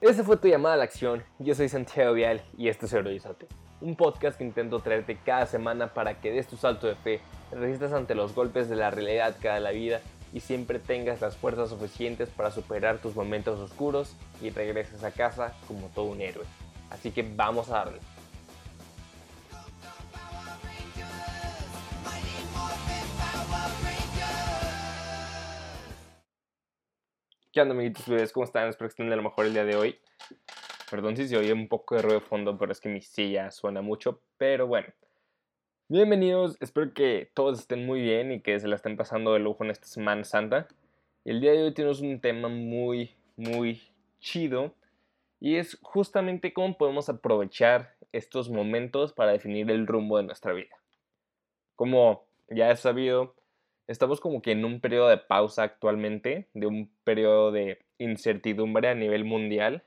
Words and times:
Esa 0.00 0.24
fue 0.24 0.38
tu 0.38 0.48
llamada 0.48 0.76
a 0.76 0.78
la 0.78 0.84
acción. 0.84 1.22
Yo 1.38 1.54
soy 1.54 1.68
Santiago 1.68 2.14
Vial 2.14 2.40
y 2.56 2.68
esto 2.68 2.86
es 2.86 2.92
Heroízate, 2.94 3.46
un 3.82 3.96
podcast 3.96 4.38
que 4.38 4.44
intento 4.44 4.80
traerte 4.80 5.18
cada 5.22 5.44
semana 5.44 5.92
para 5.92 6.22
que 6.22 6.32
des 6.32 6.46
tu 6.46 6.56
salto 6.56 6.86
de 6.86 6.94
fe, 6.94 7.20
resistas 7.52 7.92
ante 7.92 8.14
los 8.14 8.34
golpes 8.34 8.70
de 8.70 8.76
la 8.76 8.90
realidad 8.90 9.36
cada 9.42 9.60
la 9.60 9.72
vida 9.72 10.00
y 10.32 10.40
siempre 10.40 10.78
tengas 10.78 11.20
las 11.20 11.36
fuerzas 11.36 11.68
suficientes 11.68 12.30
para 12.30 12.50
superar 12.50 12.96
tus 12.96 13.14
momentos 13.14 13.60
oscuros 13.60 14.16
y 14.40 14.48
regreses 14.48 15.04
a 15.04 15.10
casa 15.10 15.52
como 15.68 15.88
todo 15.88 16.06
un 16.06 16.22
héroe. 16.22 16.46
Así 16.88 17.10
que 17.10 17.22
vamos 17.22 17.68
a 17.68 17.84
darle. 17.84 17.98
¿Qué 27.52 27.60
onda, 27.60 27.74
amiguitos 27.74 28.06
bebés? 28.06 28.32
¿Cómo 28.32 28.44
están? 28.44 28.68
Espero 28.68 28.86
que 28.86 28.92
estén 28.92 29.10
de 29.10 29.16
lo 29.16 29.24
mejor 29.24 29.44
el 29.44 29.52
día 29.52 29.64
de 29.64 29.74
hoy. 29.74 29.98
Perdón 30.88 31.16
si 31.16 31.26
se 31.26 31.36
oye 31.36 31.52
un 31.52 31.66
poco 31.66 31.96
de 31.96 32.02
ruido 32.02 32.20
de 32.20 32.24
fondo, 32.24 32.56
pero 32.56 32.70
es 32.70 32.80
que 32.80 32.88
mi 32.88 33.00
silla 33.00 33.50
suena 33.50 33.82
mucho. 33.82 34.20
Pero 34.38 34.68
bueno, 34.68 34.86
bienvenidos. 35.88 36.56
Espero 36.60 36.94
que 36.94 37.28
todos 37.34 37.58
estén 37.58 37.84
muy 37.84 38.02
bien 38.02 38.30
y 38.30 38.40
que 38.40 38.60
se 38.60 38.68
la 38.68 38.76
estén 38.76 38.96
pasando 38.96 39.32
de 39.32 39.40
lujo 39.40 39.64
en 39.64 39.72
esta 39.72 39.88
Semana 39.88 40.22
Santa. 40.22 40.68
El 41.24 41.40
día 41.40 41.50
de 41.50 41.64
hoy 41.64 41.74
tenemos 41.74 42.00
un 42.00 42.20
tema 42.20 42.46
muy, 42.46 43.16
muy 43.34 43.82
chido. 44.20 44.72
Y 45.40 45.56
es 45.56 45.76
justamente 45.82 46.52
cómo 46.52 46.78
podemos 46.78 47.08
aprovechar 47.08 47.96
estos 48.12 48.48
momentos 48.48 49.12
para 49.12 49.32
definir 49.32 49.72
el 49.72 49.88
rumbo 49.88 50.18
de 50.18 50.22
nuestra 50.22 50.52
vida. 50.52 50.76
Como 51.74 52.28
ya 52.48 52.70
he 52.70 52.76
sabido, 52.76 53.34
estamos 53.90 54.20
como 54.20 54.40
que 54.40 54.52
en 54.52 54.64
un 54.64 54.80
periodo 54.80 55.08
de 55.08 55.18
pausa 55.18 55.64
actualmente, 55.64 56.48
de 56.54 56.66
un 56.68 56.94
periodo 57.02 57.50
de 57.50 57.84
incertidumbre 57.98 58.88
a 58.88 58.94
nivel 58.94 59.24
mundial, 59.24 59.82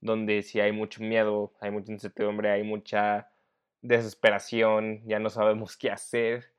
donde 0.00 0.42
si 0.42 0.58
hay 0.60 0.72
mucho 0.72 1.02
miedo, 1.02 1.52
hay 1.60 1.70
mucha 1.70 1.92
incertidumbre, 1.92 2.50
hay 2.50 2.62
mucha 2.62 3.30
desesperación, 3.82 5.02
ya 5.06 5.18
no 5.18 5.28
sabemos 5.28 5.76
qué 5.76 5.90
hacer. 5.90 6.54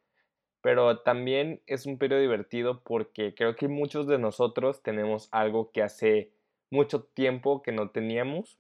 Pero 0.62 1.00
también 1.00 1.64
es 1.66 1.88
un 1.88 1.98
periodo 1.98 2.22
divertido 2.22 2.84
porque 2.84 3.34
creo 3.34 3.56
que 3.56 3.68
muchos 3.68 4.06
de 4.06 4.20
nosotros 4.20 4.84
tenemos 4.84 5.30
algo 5.32 5.72
que 5.72 5.82
hace 5.82 6.32
mucho 6.70 7.06
tiempo 7.06 7.64
que 7.64 7.72
no 7.72 7.90
teníamos 7.90 8.60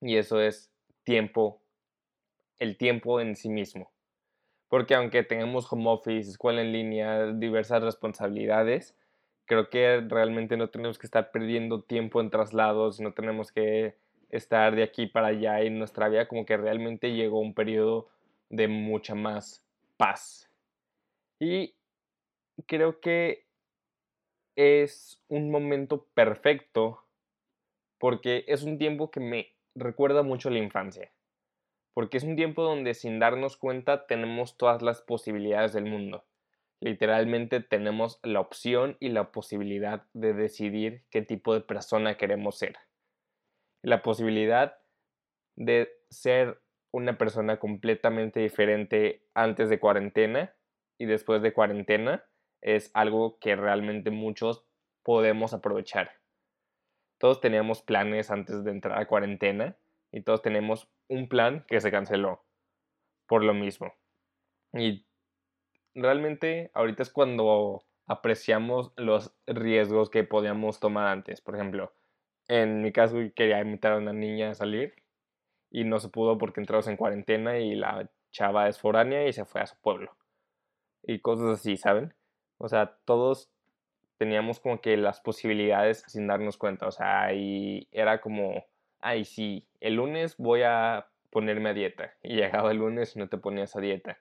y 0.00 0.16
eso 0.16 0.40
es 0.40 0.70
tiempo, 1.02 1.60
el 2.58 2.76
tiempo 2.76 3.20
en 3.20 3.34
sí 3.34 3.48
mismo. 3.48 3.95
Porque 4.68 4.94
aunque 4.94 5.22
tengamos 5.22 5.72
home 5.72 5.88
office, 5.88 6.30
escuela 6.30 6.60
en 6.60 6.72
línea, 6.72 7.32
diversas 7.32 7.82
responsabilidades, 7.82 8.96
creo 9.44 9.70
que 9.70 10.00
realmente 10.00 10.56
no 10.56 10.70
tenemos 10.70 10.98
que 10.98 11.06
estar 11.06 11.30
perdiendo 11.30 11.82
tiempo 11.82 12.20
en 12.20 12.30
traslados, 12.30 13.00
no 13.00 13.12
tenemos 13.12 13.52
que 13.52 13.96
estar 14.30 14.74
de 14.74 14.82
aquí 14.82 15.06
para 15.06 15.28
allá 15.28 15.60
en 15.60 15.78
nuestra 15.78 16.08
vida, 16.08 16.26
como 16.26 16.44
que 16.44 16.56
realmente 16.56 17.12
llegó 17.12 17.38
un 17.40 17.54
periodo 17.54 18.08
de 18.50 18.66
mucha 18.68 19.14
más 19.14 19.64
paz. 19.96 20.50
Y 21.38 21.74
creo 22.66 23.00
que 23.00 23.46
es 24.56 25.22
un 25.28 25.50
momento 25.50 26.06
perfecto 26.14 27.04
porque 27.98 28.44
es 28.48 28.62
un 28.62 28.78
tiempo 28.78 29.10
que 29.10 29.20
me 29.20 29.52
recuerda 29.74 30.22
mucho 30.22 30.50
la 30.50 30.58
infancia 30.58 31.12
porque 31.96 32.18
es 32.18 32.24
un 32.24 32.36
tiempo 32.36 32.62
donde 32.62 32.92
sin 32.92 33.18
darnos 33.18 33.56
cuenta 33.56 34.06
tenemos 34.06 34.58
todas 34.58 34.82
las 34.82 35.00
posibilidades 35.00 35.72
del 35.72 35.86
mundo. 35.86 36.26
Literalmente 36.78 37.60
tenemos 37.60 38.20
la 38.22 38.40
opción 38.40 38.98
y 39.00 39.08
la 39.08 39.32
posibilidad 39.32 40.04
de 40.12 40.34
decidir 40.34 41.04
qué 41.08 41.22
tipo 41.22 41.54
de 41.54 41.62
persona 41.62 42.18
queremos 42.18 42.58
ser. 42.58 42.76
La 43.80 44.02
posibilidad 44.02 44.76
de 45.54 45.90
ser 46.10 46.60
una 46.90 47.16
persona 47.16 47.58
completamente 47.58 48.40
diferente 48.40 49.22
antes 49.32 49.70
de 49.70 49.80
cuarentena 49.80 50.54
y 50.98 51.06
después 51.06 51.40
de 51.40 51.54
cuarentena 51.54 52.26
es 52.60 52.90
algo 52.92 53.38
que 53.38 53.56
realmente 53.56 54.10
muchos 54.10 54.66
podemos 55.02 55.54
aprovechar. 55.54 56.10
Todos 57.16 57.40
teníamos 57.40 57.80
planes 57.80 58.30
antes 58.30 58.64
de 58.64 58.70
entrar 58.70 58.98
a 58.98 59.08
cuarentena 59.08 59.78
y 60.12 60.20
todos 60.20 60.42
tenemos 60.42 60.90
un 61.08 61.28
plan 61.28 61.64
que 61.68 61.80
se 61.80 61.90
canceló 61.90 62.44
por 63.26 63.44
lo 63.44 63.54
mismo. 63.54 63.94
Y 64.72 65.06
realmente 65.94 66.70
ahorita 66.74 67.02
es 67.02 67.10
cuando 67.10 67.82
apreciamos 68.06 68.92
los 68.96 69.34
riesgos 69.46 70.10
que 70.10 70.24
podíamos 70.24 70.80
tomar 70.80 71.08
antes. 71.08 71.40
Por 71.40 71.56
ejemplo, 71.56 71.92
en 72.48 72.82
mi 72.82 72.92
caso 72.92 73.16
quería 73.34 73.60
invitar 73.60 73.92
a 73.92 73.98
una 73.98 74.12
niña 74.12 74.50
a 74.50 74.54
salir 74.54 74.94
y 75.70 75.84
no 75.84 75.98
se 75.98 76.08
pudo 76.08 76.38
porque 76.38 76.60
entramos 76.60 76.86
en 76.86 76.96
cuarentena 76.96 77.58
y 77.58 77.74
la 77.74 78.08
chava 78.30 78.68
es 78.68 78.78
foránea 78.78 79.26
y 79.26 79.32
se 79.32 79.44
fue 79.44 79.60
a 79.60 79.66
su 79.66 79.76
pueblo. 79.80 80.16
Y 81.02 81.20
cosas 81.20 81.60
así, 81.60 81.76
¿saben? 81.76 82.14
O 82.58 82.68
sea, 82.68 82.98
todos 83.04 83.50
teníamos 84.18 84.60
como 84.60 84.80
que 84.80 84.96
las 84.96 85.20
posibilidades 85.20 86.04
sin 86.06 86.26
darnos 86.26 86.56
cuenta. 86.56 86.86
O 86.86 86.90
sea, 86.90 87.32
y 87.32 87.88
era 87.92 88.20
como 88.20 88.64
ay, 89.06 89.24
sí, 89.24 89.64
el 89.80 89.94
lunes 89.94 90.36
voy 90.36 90.62
a 90.64 91.06
ponerme 91.30 91.70
a 91.70 91.74
dieta. 91.74 92.14
Y 92.24 92.34
llegaba 92.34 92.72
el 92.72 92.78
lunes 92.78 93.16
no 93.16 93.28
te 93.28 93.38
ponías 93.38 93.76
a 93.76 93.80
dieta. 93.80 94.18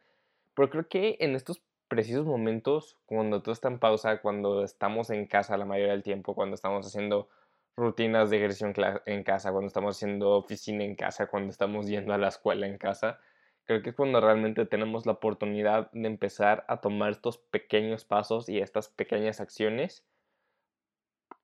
Pero 0.53 0.69
creo 0.69 0.87
que 0.87 1.17
en 1.19 1.35
estos 1.35 1.61
precisos 1.87 2.25
momentos, 2.27 2.95
cuando 3.07 3.41
todo 3.41 3.53
está 3.53 3.67
en 3.67 3.79
pausa, 3.79 4.21
cuando 4.21 4.63
estamos 4.63 5.09
en 5.09 5.25
casa 5.25 5.57
la 5.57 5.65
mayoría 5.65 5.93
del 5.93 6.03
tiempo, 6.03 6.35
cuando 6.35 6.53
estamos 6.53 6.85
haciendo 6.85 7.29
rutinas 7.75 8.29
de 8.29 8.37
ejercicio 8.37 8.71
en 9.07 9.23
casa, 9.23 9.51
cuando 9.51 9.67
estamos 9.67 9.97
haciendo 9.97 10.31
oficina 10.31 10.83
en 10.83 10.95
casa, 10.95 11.27
cuando 11.27 11.49
estamos 11.49 11.87
yendo 11.87 12.13
a 12.13 12.19
la 12.19 12.27
escuela 12.27 12.67
en 12.67 12.77
casa, 12.77 13.19
creo 13.65 13.81
que 13.81 13.89
es 13.89 13.95
cuando 13.95 14.21
realmente 14.21 14.67
tenemos 14.67 15.07
la 15.07 15.13
oportunidad 15.13 15.89
de 15.93 16.07
empezar 16.07 16.63
a 16.67 16.77
tomar 16.77 17.11
estos 17.11 17.39
pequeños 17.39 18.05
pasos 18.05 18.49
y 18.49 18.59
estas 18.59 18.89
pequeñas 18.89 19.41
acciones 19.41 20.05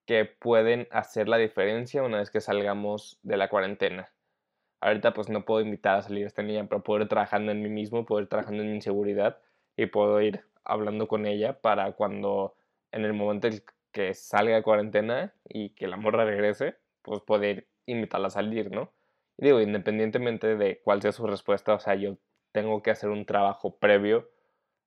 que 0.06 0.26
pueden 0.26 0.88
hacer 0.92 1.28
la 1.28 1.38
diferencia 1.38 2.04
una 2.04 2.20
vez 2.20 2.30
que 2.32 2.42
salgamos 2.42 3.20
de 3.24 3.38
la 3.38 3.50
cuarentena. 3.50 4.12
Ahorita 4.82 5.14
pues 5.14 5.30
no 5.30 5.46
puedo 5.46 5.62
invitar 5.62 5.98
a 5.98 6.02
salir 6.02 6.24
a 6.24 6.28
esta 6.28 6.44
niña, 6.44 6.68
pero 6.68 6.84
puedo 6.84 7.04
ir 7.04 7.08
trabajando 7.08 7.52
en 7.52 7.62
mí 7.62 7.70
mismo, 7.70 8.06
puedo 8.06 8.22
ir 8.22 8.28
trabajando 8.28 8.64
en 8.64 8.70
mi 8.70 8.76
inseguridad 8.76 9.40
y 9.78 9.86
puedo 9.88 10.20
ir 10.22 10.44
hablando 10.64 11.08
con 11.08 11.26
ella 11.26 11.62
para 11.62 11.92
cuando 11.94 12.56
en 12.92 13.06
el 13.06 13.14
momento 13.14 13.48
en 13.48 13.64
que 13.92 14.14
salga 14.14 14.56
de 14.56 14.64
cuarentena 14.64 15.34
y 15.48 15.70
que 15.72 15.88
la 15.88 15.98
morra 15.98 16.26
regrese, 16.26 16.78
pues 17.02 17.22
poder 17.22 17.68
invitarla 17.86 18.28
a 18.28 18.32
salir, 18.32 18.72
¿no? 18.72 18.92
Y 19.38 19.46
digo, 19.46 19.62
independientemente 19.62 20.56
de 20.56 20.82
cuál 20.84 21.02
sea 21.02 21.12
su 21.12 21.28
respuesta, 21.28 21.74
o 21.74 21.80
sea, 21.80 21.96
yo 21.96 22.18
tengo 22.52 22.82
que 22.82 22.92
hacer 22.92 23.10
un 23.10 23.26
trabajo 23.26 23.78
previo 23.78 24.30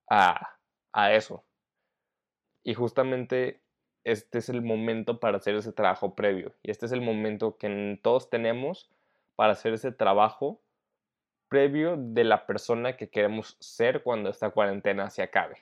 a, 0.09 0.59
a 0.93 1.13
eso. 1.13 1.45
Y 2.63 2.75
justamente 2.75 3.64
este 4.05 4.39
es 4.39 4.49
el 4.49 4.63
momento 4.63 5.19
para 5.19 5.39
hacer 5.39 5.55
ese 5.55 5.73
trabajo 5.73 6.15
previo. 6.15 6.55
Y 6.63 6.71
este 6.71 6.87
es 6.87 6.93
el 6.93 7.01
momento 7.01 7.57
que 7.57 7.99
todos 8.03 8.31
tenemos 8.31 8.91
para 9.35 9.53
hacer 9.53 9.73
ese 9.73 9.93
trabajo 9.93 10.61
previo 11.49 11.97
de 11.97 12.25
la 12.25 12.47
persona 12.47 12.97
que 12.97 13.09
queremos 13.09 13.57
ser 13.61 14.03
cuando 14.03 14.31
esta 14.31 14.51
cuarentena 14.51 15.11
se 15.11 15.23
acabe. 15.23 15.57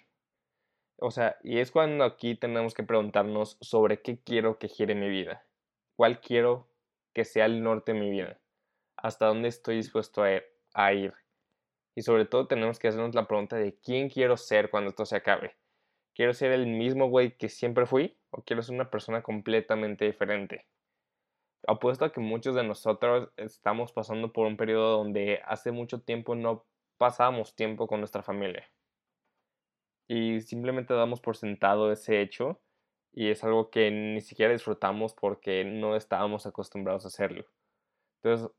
O 0.97 1.11
sea, 1.11 1.37
y 1.43 1.59
es 1.59 1.71
cuando 1.71 2.05
aquí 2.05 2.35
tenemos 2.35 2.75
que 2.75 2.83
preguntarnos 2.83 3.59
sobre 3.61 4.03
qué 4.03 4.19
quiero 4.19 4.59
que 4.59 4.69
gire 4.69 4.95
mi 4.95 5.09
vida. 5.09 5.45
¿Cuál 5.97 6.21
quiero 6.21 6.69
que 7.13 7.25
sea 7.25 7.47
el 7.47 7.63
norte 7.63 7.93
de 7.93 8.01
mi 8.01 8.11
vida? 8.11 8.39
¿Hasta 8.97 9.27
dónde 9.27 9.49
estoy 9.49 9.77
dispuesto 9.77 10.23
a 10.23 10.93
ir? 10.93 11.15
Y 11.95 12.03
sobre 12.03 12.25
todo 12.25 12.47
tenemos 12.47 12.79
que 12.79 12.89
hacernos 12.89 13.15
la 13.15 13.27
pregunta 13.27 13.57
de 13.57 13.77
quién 13.77 14.09
quiero 14.09 14.37
ser 14.37 14.71
cuando 14.71 14.91
esto 14.91 15.05
se 15.05 15.17
acabe. 15.17 15.57
¿Quiero 16.15 16.35
ser 16.35 16.53
el 16.53 16.67
mismo 16.67 17.09
güey 17.09 17.37
que 17.37 17.49
siempre 17.49 17.87
fui? 17.87 18.17
¿O 18.33 18.43
quiero 18.43 18.63
ser 18.63 18.75
una 18.75 18.91
persona 18.91 19.23
completamente 19.23 20.05
diferente? 20.07 20.67
Apuesto 21.67 22.05
a 22.05 22.13
que 22.13 22.21
muchos 22.21 22.55
de 22.55 22.63
nosotros 22.63 23.31
estamos 23.37 23.93
pasando 23.93 24.33
por 24.33 24.47
un 24.47 24.57
periodo 24.57 24.99
donde 24.99 25.41
hace 25.45 25.73
mucho 25.73 26.01
tiempo 26.01 26.37
no 26.37 26.67
pasábamos 26.99 27.57
tiempo 27.57 27.89
con 27.89 28.01
nuestra 28.01 28.23
familia. 28.23 28.71
Y 30.09 30.41
simplemente 30.43 30.95
damos 30.95 31.21
por 31.21 31.37
sentado 31.37 31.91
ese 31.91 32.21
hecho 32.21 32.61
y 33.13 33.31
es 33.31 33.43
algo 33.45 33.71
que 33.71 33.91
ni 33.91 34.21
siquiera 34.21 34.53
disfrutamos 34.53 35.15
porque 35.15 35.65
no 35.65 35.97
estábamos 35.97 36.47
acostumbrados 36.47 37.05
a 37.05 37.09
hacerlo. 37.09 37.47
Entonces, 38.23 38.51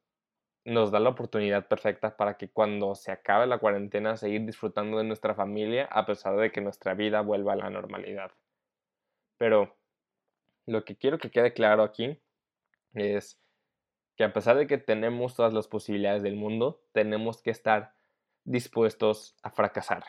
nos 0.66 0.92
da 0.92 1.00
la 1.00 1.10
oportunidad 1.12 1.68
perfecta 1.68 2.18
para 2.18 2.38
que 2.38 2.52
cuando 2.52 2.96
se 2.96 3.12
acabe 3.12 3.48
la 3.48 3.60
cuarentena 3.60 4.18
seguir 4.18 4.46
disfrutando 4.46 4.98
de 5.00 5.06
nuestra 5.06 5.36
familia 5.36 5.86
a 5.92 6.06
pesar 6.06 6.38
de 6.38 6.52
que 6.52 6.62
nuestra 6.62 6.96
vida 6.96 7.22
vuelva 7.22 7.54
a 7.54 7.58
la 7.58 7.70
normalidad. 7.70 8.32
Pero 9.44 9.76
lo 10.66 10.86
que 10.86 10.96
quiero 10.96 11.18
que 11.18 11.30
quede 11.30 11.52
claro 11.52 11.84
aquí 11.84 12.18
es 12.94 13.42
que 14.16 14.24
a 14.24 14.32
pesar 14.32 14.56
de 14.56 14.68
que 14.68 14.78
tenemos 14.78 15.36
todas 15.36 15.54
las 15.54 15.68
posibilidades 15.68 16.24
del 16.24 16.38
mundo, 16.38 16.82
tenemos 16.94 17.42
que 17.42 17.52
estar 17.52 17.94
dispuestos 18.46 19.36
a 19.44 19.52
fracasar. 19.52 20.06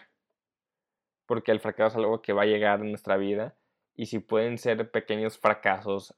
Porque 1.27 1.51
el 1.51 1.59
fracaso 1.59 1.99
es 1.99 2.05
algo 2.05 2.23
que 2.23 2.33
va 2.33 2.43
a 2.43 2.47
llegar 2.47 2.79
en 2.79 2.91
nuestra 2.91 3.17
vida 3.17 3.57
y 3.97 4.07
si 4.07 4.21
pueden 4.21 4.57
ser 4.57 4.93
pequeños 4.93 5.37
fracasos 5.37 6.15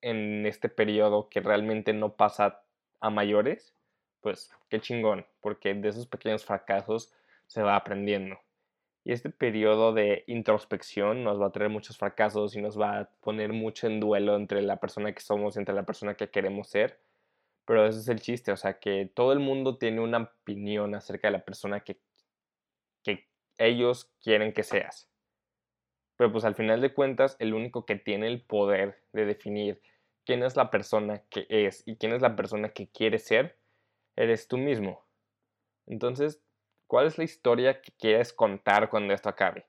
en 0.00 0.44
este 0.44 0.68
periodo 0.68 1.28
que 1.28 1.38
realmente 1.38 1.92
no 1.92 2.16
pasa 2.16 2.64
a 2.98 3.10
mayores, 3.10 3.76
pues 4.22 4.50
qué 4.68 4.80
chingón, 4.80 5.24
porque 5.40 5.72
de 5.72 5.88
esos 5.88 6.08
pequeños 6.08 6.44
fracasos 6.44 7.14
se 7.46 7.62
va 7.62 7.76
aprendiendo. 7.76 8.40
Y 9.06 9.12
este 9.12 9.30
periodo 9.30 9.92
de 9.92 10.24
introspección 10.26 11.22
nos 11.22 11.40
va 11.40 11.46
a 11.46 11.52
traer 11.52 11.70
muchos 11.70 11.96
fracasos 11.96 12.56
y 12.56 12.60
nos 12.60 12.76
va 12.76 12.98
a 12.98 13.04
poner 13.20 13.52
mucho 13.52 13.86
en 13.86 14.00
duelo 14.00 14.34
entre 14.34 14.62
la 14.62 14.80
persona 14.80 15.12
que 15.12 15.20
somos 15.20 15.54
y 15.54 15.60
entre 15.60 15.76
la 15.76 15.84
persona 15.84 16.16
que 16.16 16.28
queremos 16.28 16.70
ser. 16.70 16.98
Pero 17.66 17.86
ese 17.86 18.00
es 18.00 18.08
el 18.08 18.20
chiste, 18.20 18.50
o 18.50 18.56
sea, 18.56 18.80
que 18.80 19.08
todo 19.14 19.32
el 19.32 19.38
mundo 19.38 19.78
tiene 19.78 20.00
una 20.00 20.18
opinión 20.18 20.96
acerca 20.96 21.28
de 21.28 21.38
la 21.38 21.44
persona 21.44 21.84
que, 21.84 22.00
que 23.04 23.28
ellos 23.58 24.10
quieren 24.20 24.52
que 24.52 24.64
seas. 24.64 25.08
Pero 26.16 26.32
pues 26.32 26.44
al 26.44 26.56
final 26.56 26.80
de 26.80 26.92
cuentas, 26.92 27.36
el 27.38 27.54
único 27.54 27.86
que 27.86 27.94
tiene 27.94 28.26
el 28.26 28.42
poder 28.42 29.04
de 29.12 29.24
definir 29.24 29.80
quién 30.24 30.42
es 30.42 30.56
la 30.56 30.68
persona 30.68 31.22
que 31.30 31.46
es 31.48 31.84
y 31.86 31.94
quién 31.94 32.12
es 32.12 32.22
la 32.22 32.34
persona 32.34 32.70
que 32.70 32.88
quiere 32.88 33.20
ser, 33.20 33.56
eres 34.16 34.48
tú 34.48 34.58
mismo. 34.58 35.04
Entonces, 35.86 36.42
¿cuál 36.86 37.06
es 37.06 37.18
la 37.18 37.24
historia 37.24 37.80
que 37.80 37.92
quieres 37.92 38.32
contar 38.32 38.88
cuando 38.88 39.14
esto 39.14 39.28
acabe? 39.28 39.66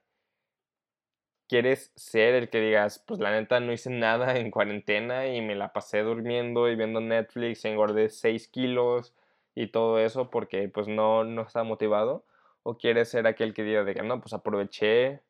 ¿Quieres 1.48 1.92
ser 1.96 2.34
el 2.34 2.50
que 2.50 2.60
digas, 2.60 3.02
pues 3.06 3.20
la 3.20 3.30
neta 3.30 3.58
no 3.60 3.72
hice 3.72 3.88
nada 3.90 4.36
en 4.36 4.50
cuarentena 4.50 5.28
y 5.28 5.40
me 5.40 5.54
la 5.54 5.72
pasé 5.72 6.02
durmiendo 6.02 6.68
y 6.68 6.76
viendo 6.76 7.00
Netflix, 7.00 7.64
engordé 7.64 8.10
6 8.10 8.48
kilos 8.48 9.14
y 9.54 9.68
todo 9.68 9.98
eso 9.98 10.30
porque 10.30 10.68
pues 10.68 10.88
no, 10.88 11.24
no 11.24 11.42
estaba 11.42 11.64
motivado? 11.64 12.26
¿O 12.62 12.76
quieres 12.76 13.08
ser 13.08 13.26
aquel 13.26 13.54
que 13.54 13.62
diga, 13.64 13.84
que 13.86 14.02
no, 14.02 14.20
pues 14.20 14.34
aproveché, 14.34 15.22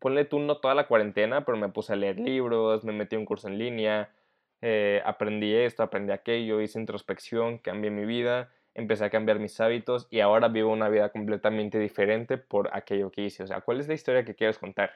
ponle 0.00 0.24
tú 0.24 0.40
no 0.40 0.58
toda 0.58 0.74
la 0.74 0.88
cuarentena, 0.88 1.44
pero 1.44 1.56
me 1.56 1.68
puse 1.68 1.92
a 1.92 1.96
leer 1.96 2.18
libros, 2.18 2.84
me 2.84 2.92
metí 2.92 3.16
a 3.16 3.18
un 3.18 3.24
curso 3.24 3.48
en 3.48 3.58
línea, 3.58 4.12
eh, 4.60 5.02
aprendí 5.04 5.54
esto, 5.54 5.82
aprendí 5.82 6.12
aquello, 6.12 6.60
hice 6.60 6.80
introspección, 6.80 7.58
cambié 7.58 7.90
mi 7.90 8.04
vida, 8.04 8.52
empecé 8.74 9.04
a 9.04 9.10
cambiar 9.10 9.38
mis 9.38 9.60
hábitos 9.60 10.06
y 10.10 10.20
ahora 10.20 10.48
vivo 10.48 10.72
una 10.72 10.88
vida 10.88 11.10
completamente 11.10 11.78
diferente 11.78 12.38
por 12.38 12.74
aquello 12.76 13.10
que 13.10 13.22
hice. 13.22 13.42
O 13.42 13.46
sea, 13.46 13.60
¿cuál 13.60 13.80
es 13.80 13.88
la 13.88 13.94
historia 13.94 14.24
que 14.24 14.34
quieres 14.34 14.58
contar? 14.58 14.92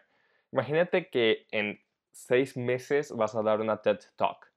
Imagínate 0.52 1.08
que 1.10 1.46
en 1.50 1.80
seis 2.12 2.56
meses 2.56 3.12
vas 3.12 3.34
a 3.34 3.42
dar 3.42 3.60
una 3.60 3.82
TED 3.82 3.98
Talk 4.16 4.52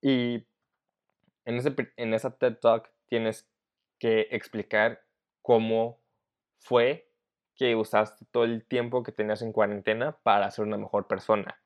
y 0.00 0.46
en, 1.46 1.56
ese, 1.56 1.74
en 1.96 2.12
esa 2.14 2.36
TED 2.36 2.56
Talk 2.56 2.90
tienes 3.06 3.48
que 3.98 4.28
explicar 4.30 5.02
cómo 5.42 6.00
fue 6.58 7.10
que 7.54 7.76
usaste 7.76 8.24
todo 8.30 8.44
el 8.44 8.66
tiempo 8.66 9.02
que 9.02 9.12
tenías 9.12 9.42
en 9.42 9.52
cuarentena 9.52 10.18
para 10.22 10.50
ser 10.50 10.64
una 10.66 10.76
mejor 10.76 11.06
persona. 11.06 11.58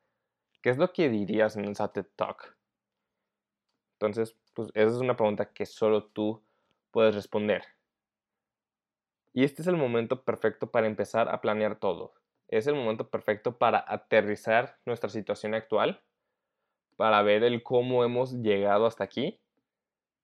¿Qué 0.62 0.70
es 0.70 0.78
lo 0.78 0.92
que 0.92 1.08
dirías 1.08 1.56
en 1.56 1.64
esa 1.66 1.92
TED 1.92 2.06
Talk? 2.14 2.56
Entonces, 3.94 4.36
pues 4.54 4.68
esa 4.74 4.94
es 4.94 5.00
una 5.00 5.16
pregunta 5.16 5.52
que 5.52 5.66
solo 5.66 6.04
tú 6.06 6.40
puedes 6.98 7.14
responder. 7.14 7.62
Y 9.32 9.44
este 9.44 9.62
es 9.62 9.68
el 9.68 9.76
momento 9.76 10.24
perfecto 10.24 10.72
para 10.72 10.88
empezar 10.88 11.28
a 11.28 11.40
planear 11.40 11.78
todo. 11.78 12.12
Es 12.48 12.66
el 12.66 12.74
momento 12.74 13.08
perfecto 13.08 13.56
para 13.56 13.84
aterrizar 13.86 14.80
nuestra 14.84 15.08
situación 15.08 15.54
actual, 15.54 16.02
para 16.96 17.22
ver 17.22 17.44
el 17.44 17.62
cómo 17.62 18.02
hemos 18.02 18.32
llegado 18.42 18.86
hasta 18.86 19.04
aquí 19.04 19.40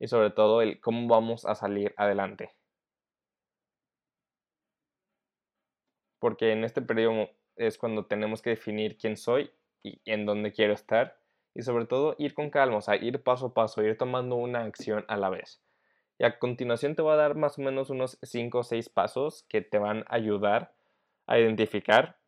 y 0.00 0.08
sobre 0.08 0.30
todo 0.30 0.62
el 0.62 0.80
cómo 0.80 1.06
vamos 1.06 1.44
a 1.44 1.54
salir 1.54 1.94
adelante. 1.96 2.50
Porque 6.18 6.50
en 6.50 6.64
este 6.64 6.82
periodo 6.82 7.30
es 7.54 7.78
cuando 7.78 8.06
tenemos 8.06 8.42
que 8.42 8.50
definir 8.50 8.98
quién 8.98 9.16
soy 9.16 9.52
y 9.84 10.00
en 10.06 10.26
dónde 10.26 10.50
quiero 10.50 10.72
estar. 10.72 11.20
Y 11.54 11.62
sobre 11.62 11.86
todo 11.86 12.16
ir 12.18 12.34
con 12.34 12.50
calma, 12.50 12.78
o 12.78 12.80
sea, 12.80 12.96
ir 12.96 13.22
paso 13.22 13.46
a 13.46 13.54
paso, 13.54 13.80
ir 13.84 13.96
tomando 13.96 14.34
una 14.34 14.64
acción 14.64 15.04
a 15.06 15.16
la 15.16 15.30
vez. 15.30 15.63
Y 16.18 16.24
a 16.24 16.38
continuación 16.38 16.94
te 16.94 17.02
voy 17.02 17.12
a 17.12 17.16
dar 17.16 17.34
más 17.34 17.58
o 17.58 17.62
menos 17.62 17.90
unos 17.90 18.18
5 18.22 18.58
o 18.58 18.62
6 18.62 18.88
pasos 18.88 19.44
que 19.48 19.62
te 19.62 19.78
van 19.78 20.04
a 20.08 20.14
ayudar 20.14 20.72
a 21.26 21.38
identificar 21.38 22.18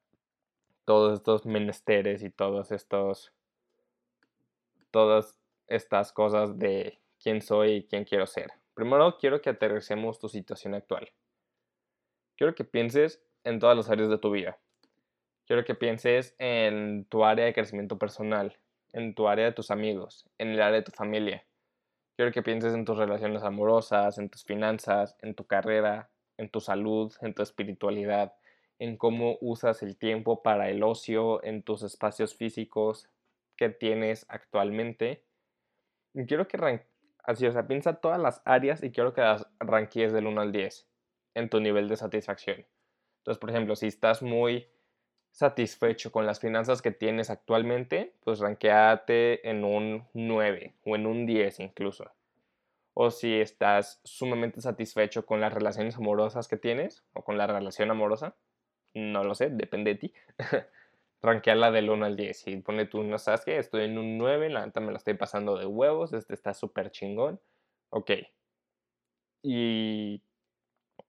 todos 0.85 1.15
estos 1.15 1.47
menesteres 1.47 2.23
y 2.23 2.31
todos 2.31 2.73
estos 2.73 3.33
todas 4.91 5.39
estas 5.67 6.13
cosas 6.13 6.59
de 6.59 6.99
quién 7.23 7.43
soy 7.43 7.73
y 7.73 7.83
quién 7.85 8.05
quiero 8.05 8.27
ser. 8.27 8.53
Primero 8.75 9.19
quiero 9.19 9.41
que 9.41 9.51
aterricemos 9.51 10.19
tu 10.19 10.29
situación 10.29 10.75
actual. 10.75 11.11
Quiero 12.37 12.55
que 12.55 12.65
pienses 12.65 13.23
en 13.45 13.59
todas 13.59 13.77
las 13.77 13.91
áreas 13.91 14.09
de 14.09 14.19
tu 14.19 14.31
vida. 14.31 14.59
Quiero 15.47 15.65
que 15.65 15.75
pienses 15.75 16.35
en 16.39 17.05
tu 17.05 17.25
área 17.25 17.45
de 17.45 17.55
crecimiento 17.55 17.99
personal, 17.99 18.57
en 18.93 19.15
tu 19.15 19.29
área 19.29 19.47
de 19.47 19.53
tus 19.53 19.71
amigos, 19.71 20.27
en 20.39 20.49
el 20.49 20.61
área 20.61 20.81
de 20.81 20.83
tu 20.83 20.93
familia. 20.93 21.45
Quiero 22.17 22.33
que 22.33 22.43
pienses 22.43 22.73
en 22.73 22.87
tus 22.87 22.97
relaciones 22.97 23.43
amorosas, 23.43 24.17
en 24.17 24.31
tus 24.31 24.43
finanzas, 24.43 25.17
en 25.21 25.35
tu 25.35 25.47
carrera, 25.47 26.11
en 26.39 26.49
tu 26.49 26.61
salud, 26.61 27.13
en 27.21 27.35
tu 27.35 27.43
espiritualidad, 27.43 28.35
en 28.79 28.97
cómo 28.97 29.37
usas 29.43 29.83
el 29.83 29.99
tiempo 29.99 30.43
para 30.43 30.71
el 30.71 30.83
ocio, 30.83 31.45
en 31.45 31.63
tus 31.63 31.83
espacios 31.83 32.35
físicos 32.35 33.11
que 33.55 33.69
tienes 33.69 34.25
actualmente. 34.31 35.27
Y 36.15 36.25
quiero 36.25 36.49
que 36.49 36.87
así, 37.25 37.47
o 37.47 37.53
sea, 37.53 37.67
piensa 37.67 38.01
todas 38.01 38.21
las 38.21 38.41
áreas 38.47 38.83
y 38.83 38.93
quiero 38.93 39.13
que 39.13 39.21
las 39.21 39.47
ranquees 39.61 40.15
del 40.15 40.27
1 40.27 40.41
al 40.41 40.53
10 40.53 40.89
en 41.35 41.51
tu 41.51 41.61
nivel 41.61 41.87
de 41.87 41.97
satisfacción. 41.97 42.67
Entonces, 43.19 43.39
por 43.39 43.51
ejemplo, 43.51 43.77
si 43.77 43.89
estás 43.89 44.23
muy 44.23 44.67
satisfecho 45.37 46.11
con 46.11 46.25
las 46.25 46.41
finanzas 46.41 46.81
que 46.81 46.93
tienes 46.93 47.29
actualmente, 47.29 48.15
pues 48.25 48.39
ranqueate 48.39 49.47
en 49.47 49.65
un 49.65 50.09
9 50.15 50.73
o 50.87 50.97
en 50.97 51.07
un 51.07 51.27
10 51.27 51.61
incluso. 51.61 52.11
O 52.95 53.11
si 53.11 53.35
estás 53.35 54.01
sumamente 54.03 54.63
satisfecho 54.63 55.27
con 55.27 55.43
las 55.43 55.53
relaciones 55.53 55.97
amorosas 55.97 56.49
que 56.49 56.57
tienes 56.57 57.05
o 57.13 57.23
con 57.23 57.37
la 57.37 57.47
relación 57.47 57.91
amorosa, 57.91 58.35
no 58.95 59.25
lo 59.25 59.35
sé, 59.35 59.51
depende 59.51 59.93
de 59.93 59.99
ti. 59.99 60.15
Ranqueala 61.21 61.71
del 61.71 61.91
1 61.91 62.07
al 62.07 62.17
10 62.17 62.47
y 62.49 62.57
pone 62.57 62.87
tú, 62.87 63.03
no 63.03 63.19
sabes 63.19 63.45
qué, 63.45 63.59
estoy 63.59 63.85
en 63.85 63.99
un 63.99 64.17
9, 64.17 64.49
la 64.49 64.65
neta 64.65 64.81
me 64.81 64.91
lo 64.91 64.97
estoy 64.97 65.15
pasando 65.15 65.59
de 65.59 65.67
huevos, 65.67 66.15
este 66.15 66.33
está 66.33 66.55
súper 66.55 66.91
chingón. 66.91 67.39
Ok. 67.91 68.11
Y, 69.43 70.23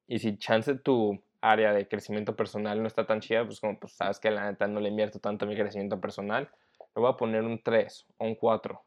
y 0.05 0.19
si 0.19 0.37
chance 0.37 0.75
tu 0.75 1.23
área 1.51 1.73
de 1.73 1.87
crecimiento 1.87 2.35
personal 2.35 2.81
no 2.81 2.87
está 2.87 3.05
tan 3.05 3.21
chida, 3.21 3.45
pues 3.45 3.59
como 3.59 3.79
pues 3.79 3.93
sabes 3.93 4.19
que 4.19 4.31
la 4.31 4.45
neta 4.49 4.67
no 4.67 4.79
le 4.79 4.89
invierto 4.89 5.19
tanto 5.19 5.45
mi 5.45 5.55
crecimiento 5.55 5.99
personal, 5.99 6.49
le 6.79 7.01
voy 7.01 7.09
a 7.11 7.17
poner 7.17 7.43
un 7.43 7.61
3 7.61 8.05
o 8.17 8.25
un 8.25 8.35
4. 8.35 8.81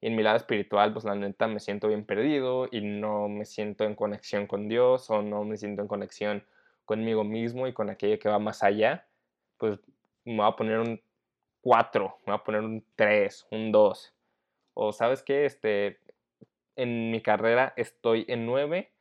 Y 0.00 0.06
en 0.08 0.16
mi 0.16 0.22
lado 0.22 0.36
espiritual, 0.36 0.92
pues 0.92 1.04
la 1.04 1.14
neta 1.14 1.48
me 1.48 1.60
siento 1.60 1.88
bien 1.88 2.04
perdido 2.04 2.68
y 2.70 2.80
no 2.80 3.28
me 3.28 3.44
siento 3.44 3.84
en 3.84 3.94
conexión 3.94 4.46
con 4.46 4.68
Dios 4.68 5.10
o 5.10 5.22
no 5.22 5.44
me 5.44 5.56
siento 5.56 5.82
en 5.82 5.88
conexión 5.88 6.44
conmigo 6.84 7.24
mismo 7.24 7.66
y 7.66 7.72
con 7.72 7.90
aquello 7.90 8.18
que 8.18 8.28
va 8.28 8.38
más 8.38 8.62
allá, 8.62 9.06
pues 9.58 9.78
me 10.24 10.36
voy 10.36 10.46
a 10.46 10.56
poner 10.56 10.78
un 10.78 11.02
4, 11.62 12.16
me 12.26 12.32
voy 12.32 12.40
a 12.40 12.44
poner 12.44 12.60
un 12.62 12.84
3, 12.96 13.46
un 13.50 13.72
2. 13.72 14.14
O 14.74 14.92
sabes 14.92 15.22
qué, 15.22 15.44
este, 15.44 15.98
en 16.76 17.10
mi 17.10 17.20
carrera 17.20 17.74
estoy 17.76 18.24
en 18.28 18.46
9, 18.46 18.92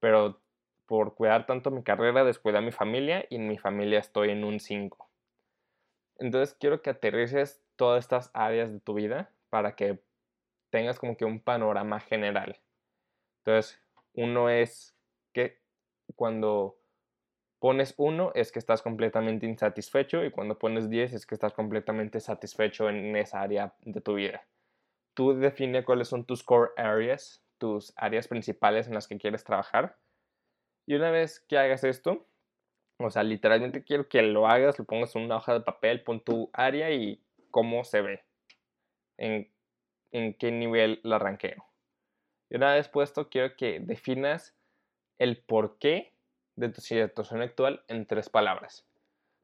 pero 0.00 0.40
por 0.86 1.14
cuidar 1.14 1.46
tanto 1.46 1.70
mi 1.70 1.82
carrera, 1.82 2.24
descuidar 2.24 2.62
mi 2.62 2.72
familia 2.72 3.26
y 3.30 3.36
en 3.36 3.48
mi 3.48 3.58
familia 3.58 3.98
estoy 3.98 4.30
en 4.30 4.44
un 4.44 4.60
5. 4.60 5.08
Entonces 6.18 6.56
quiero 6.58 6.82
que 6.82 6.90
aterrices 6.90 7.62
todas 7.76 8.04
estas 8.04 8.30
áreas 8.34 8.72
de 8.72 8.80
tu 8.80 8.94
vida 8.94 9.30
para 9.50 9.74
que 9.74 10.00
tengas 10.70 10.98
como 10.98 11.16
que 11.16 11.24
un 11.24 11.40
panorama 11.40 12.00
general. 12.00 12.60
Entonces, 13.38 13.80
uno 14.14 14.48
es 14.48 14.96
que 15.32 15.60
cuando 16.16 16.76
pones 17.58 17.94
uno 17.96 18.32
es 18.34 18.52
que 18.52 18.58
estás 18.58 18.82
completamente 18.82 19.46
insatisfecho 19.46 20.24
y 20.24 20.30
cuando 20.30 20.58
pones 20.58 20.90
10 20.90 21.12
es 21.12 21.26
que 21.26 21.34
estás 21.34 21.52
completamente 21.52 22.20
satisfecho 22.20 22.88
en 22.88 23.16
esa 23.16 23.40
área 23.40 23.74
de 23.80 24.00
tu 24.00 24.14
vida. 24.14 24.46
Tú 25.14 25.34
define 25.34 25.84
cuáles 25.84 26.08
son 26.08 26.24
tus 26.24 26.42
core 26.42 26.72
areas, 26.76 27.42
tus 27.58 27.92
áreas 27.96 28.28
principales 28.28 28.86
en 28.88 28.94
las 28.94 29.08
que 29.08 29.18
quieres 29.18 29.44
trabajar 29.44 29.96
y 30.86 30.94
una 30.94 31.10
vez 31.10 31.40
que 31.40 31.58
hagas 31.58 31.84
esto, 31.84 32.26
o 32.98 33.10
sea, 33.10 33.22
literalmente 33.22 33.84
quiero 33.84 34.08
que 34.08 34.22
lo 34.22 34.46
hagas, 34.46 34.78
lo 34.78 34.84
pongas 34.84 35.14
en 35.16 35.22
una 35.22 35.36
hoja 35.36 35.54
de 35.54 35.60
papel, 35.60 36.02
pon 36.02 36.20
tu 36.20 36.50
área 36.52 36.90
y 36.90 37.20
cómo 37.50 37.84
se 37.84 38.02
ve, 38.02 38.24
en, 39.16 39.50
qué 40.34 40.50
nivel 40.52 41.00
la 41.02 41.16
arranqueo. 41.16 41.64
Y 42.50 42.56
una 42.56 42.74
vez 42.74 42.88
puesto, 42.88 43.28
quiero 43.28 43.56
que 43.56 43.80
definas 43.80 44.54
el 45.18 45.38
porqué 45.38 46.12
de 46.56 46.68
tu 46.68 46.80
situación 46.80 47.42
actual 47.42 47.82
en 47.88 48.06
tres 48.06 48.28
palabras. 48.28 48.86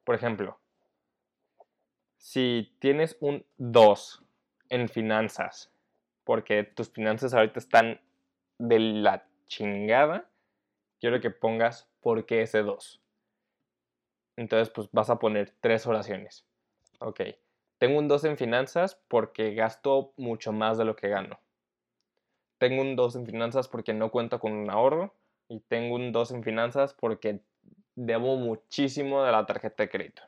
Por 0.05 0.15
ejemplo, 0.15 0.61
si 2.19 2.73
tienes 2.79 3.17
un 3.21 3.45
2 3.57 4.23
en 4.69 4.89
finanzas, 4.89 5.73
porque 6.25 6.63
tus 6.63 6.91
finanzas 6.91 7.35
ahorita 7.35 7.59
están 7.59 8.01
de 8.59 8.79
la 8.79 9.27
chingada, 9.47 10.30
quiero 11.01 11.21
que 11.21 11.31
pongas 11.31 11.89
por 12.01 12.27
qué 12.27 12.43
ese 12.43 12.63
2. 12.63 13.01
Entonces, 14.37 14.71
pues 14.71 14.89
vas 14.93 15.11
a 15.11 15.19
poner 15.19 15.55
tres 15.61 15.87
oraciones. 15.87 16.47
Ok. 17.01 17.21
Tengo 17.79 17.99
un 17.99 18.09
2 18.09 18.25
en 18.25 18.37
finanzas 18.37 19.01
porque 19.09 19.55
gasto 19.55 20.13
mucho 20.17 20.53
más 20.53 20.79
de 20.79 20.85
lo 20.85 20.97
que 20.97 21.09
gano. 21.09 21.41
Tengo 22.59 22.83
un 22.83 22.95
2 22.95 23.17
en 23.17 23.27
finanzas 23.27 23.69
porque 23.69 23.95
no 23.95 24.11
cuento 24.11 24.39
con 24.39 24.53
un 24.53 24.71
ahorro. 24.71 25.15
Y 25.49 25.61
tengo 25.61 25.97
un 25.97 26.13
2 26.13 26.31
en 26.31 26.45
finanzas 26.45 26.95
porque 26.95 27.41
debo 27.97 28.37
muchísimo 28.37 29.25
de 29.25 29.33
la 29.33 29.47
tarjeta 29.47 29.83
de 29.83 29.89
crédito. 29.89 30.23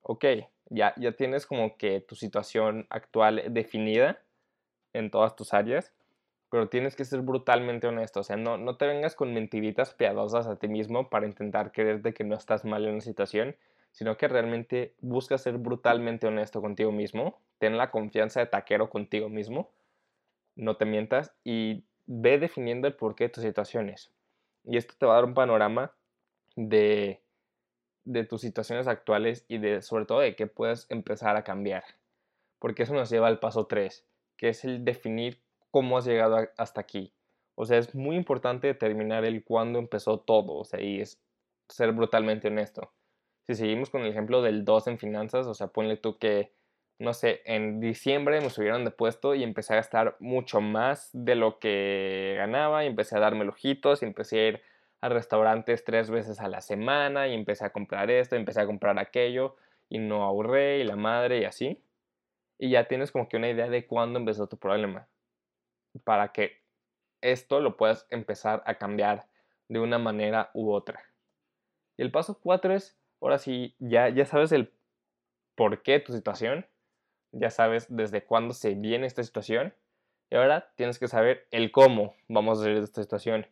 Ok, 0.00 0.24
ya, 0.70 0.94
ya 0.96 1.12
tienes 1.12 1.46
como 1.46 1.76
que 1.76 2.00
tu 2.00 2.14
situación 2.14 2.86
actual 2.90 3.42
definida 3.50 4.22
en 4.92 5.10
todas 5.10 5.36
tus 5.36 5.52
áreas, 5.52 5.92
pero 6.50 6.68
tienes 6.68 6.96
que 6.96 7.04
ser 7.04 7.20
brutalmente 7.20 7.86
honesto. 7.86 8.20
O 8.20 8.22
sea, 8.22 8.36
no, 8.36 8.56
no 8.58 8.76
te 8.76 8.86
vengas 8.86 9.14
con 9.14 9.34
mentiritas 9.34 9.94
piadosas 9.94 10.46
a 10.46 10.56
ti 10.56 10.68
mismo 10.68 11.10
para 11.10 11.26
intentar 11.26 11.72
creerte 11.72 12.14
que 12.14 12.24
no 12.24 12.36
estás 12.36 12.64
mal 12.64 12.84
en 12.84 12.92
una 12.92 13.00
situación, 13.00 13.56
sino 13.94 14.16
que 14.16 14.26
realmente 14.26 14.94
busca 15.00 15.38
ser 15.38 15.56
brutalmente 15.58 16.26
honesto 16.26 16.60
contigo 16.60 16.90
mismo, 16.90 17.38
ten 17.58 17.76
la 17.76 17.92
confianza 17.92 18.40
de 18.40 18.46
taquero 18.46 18.90
contigo 18.90 19.28
mismo, 19.28 19.70
no 20.56 20.76
te 20.76 20.84
mientas 20.84 21.32
y 21.44 21.84
ve 22.06 22.38
definiendo 22.38 22.88
el 22.88 22.94
porqué 22.94 23.24
de 23.24 23.30
tus 23.30 23.44
situaciones. 23.44 24.10
Y 24.64 24.76
esto 24.78 24.94
te 24.98 25.06
va 25.06 25.12
a 25.12 25.16
dar 25.16 25.24
un 25.24 25.34
panorama 25.34 25.92
de, 26.56 27.20
de 28.04 28.24
tus 28.24 28.40
situaciones 28.40 28.88
actuales 28.88 29.44
y 29.46 29.58
de 29.58 29.80
sobre 29.80 30.06
todo 30.06 30.20
de 30.20 30.34
qué 30.34 30.48
puedes 30.48 30.90
empezar 30.90 31.36
a 31.36 31.44
cambiar. 31.44 31.84
Porque 32.58 32.82
eso 32.82 32.94
nos 32.94 33.10
lleva 33.10 33.28
al 33.28 33.38
paso 33.38 33.66
3, 33.66 34.04
que 34.36 34.48
es 34.48 34.64
el 34.64 34.84
definir 34.84 35.40
cómo 35.74 35.98
has 35.98 36.04
llegado 36.04 36.38
hasta 36.56 36.80
aquí. 36.80 37.12
O 37.56 37.66
sea, 37.66 37.78
es 37.78 37.96
muy 37.96 38.14
importante 38.14 38.68
determinar 38.68 39.24
el 39.24 39.42
cuándo 39.42 39.80
empezó 39.80 40.20
todo, 40.20 40.54
o 40.54 40.64
sea, 40.64 40.80
y 40.80 41.00
es 41.00 41.20
ser 41.68 41.90
brutalmente 41.90 42.46
honesto. 42.46 42.92
Si 43.48 43.56
seguimos 43.56 43.90
con 43.90 44.02
el 44.02 44.08
ejemplo 44.08 44.40
del 44.40 44.64
2 44.64 44.86
en 44.86 44.98
finanzas, 44.98 45.48
o 45.48 45.54
sea, 45.54 45.66
ponle 45.66 45.96
tú 45.96 46.16
que 46.16 46.52
no 47.00 47.12
sé, 47.12 47.42
en 47.44 47.80
diciembre 47.80 48.40
me 48.40 48.50
subieron 48.50 48.84
de 48.84 48.92
puesto 48.92 49.34
y 49.34 49.42
empecé 49.42 49.72
a 49.72 49.76
gastar 49.76 50.16
mucho 50.20 50.60
más 50.60 51.10
de 51.12 51.34
lo 51.34 51.58
que 51.58 52.34
ganaba 52.38 52.84
y 52.84 52.86
empecé 52.86 53.16
a 53.16 53.20
darme 53.20 53.44
lujitos 53.44 54.02
y 54.02 54.06
empecé 54.06 54.38
a 54.38 54.48
ir 54.50 54.62
a 55.00 55.08
restaurantes 55.08 55.82
tres 55.84 56.08
veces 56.08 56.38
a 56.38 56.46
la 56.46 56.60
semana 56.60 57.26
y 57.26 57.34
empecé 57.34 57.64
a 57.64 57.70
comprar 57.70 58.12
esto, 58.12 58.36
empecé 58.36 58.60
a 58.60 58.66
comprar 58.66 58.96
aquello 59.00 59.56
y 59.88 59.98
no 59.98 60.22
ahorré 60.22 60.78
y 60.78 60.84
la 60.84 60.94
madre 60.94 61.40
y 61.40 61.44
así. 61.44 61.82
Y 62.58 62.70
ya 62.70 62.86
tienes 62.86 63.10
como 63.10 63.28
que 63.28 63.36
una 63.38 63.50
idea 63.50 63.68
de 63.68 63.86
cuándo 63.88 64.20
empezó 64.20 64.46
tu 64.46 64.56
problema 64.56 65.08
para 66.02 66.32
que 66.32 66.62
esto 67.20 67.60
lo 67.60 67.76
puedas 67.76 68.06
empezar 68.10 68.62
a 68.66 68.76
cambiar 68.76 69.26
de 69.68 69.80
una 69.80 69.98
manera 69.98 70.50
u 70.52 70.72
otra. 70.72 71.02
Y 71.96 72.02
el 72.02 72.10
paso 72.10 72.38
cuatro 72.40 72.74
es, 72.74 72.98
ahora 73.20 73.38
sí, 73.38 73.76
ya, 73.78 74.08
ya 74.08 74.26
sabes 74.26 74.52
el 74.52 74.72
por 75.54 75.82
qué 75.82 76.00
tu 76.00 76.12
situación, 76.12 76.66
ya 77.32 77.50
sabes 77.50 77.86
desde 77.88 78.24
cuándo 78.24 78.54
se 78.54 78.74
viene 78.74 79.06
esta 79.06 79.22
situación 79.22 79.74
y 80.30 80.36
ahora 80.36 80.72
tienes 80.76 80.98
que 80.98 81.08
saber 81.08 81.46
el 81.50 81.70
cómo 81.70 82.14
vamos 82.28 82.58
a 82.58 82.62
salir 82.62 82.78
de 82.78 82.84
esta 82.84 83.02
situación. 83.02 83.46